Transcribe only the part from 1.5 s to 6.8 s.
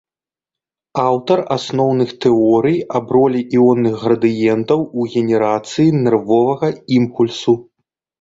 асноўных тэорый аб ролі іонных градыентаў у генерацыі нервовага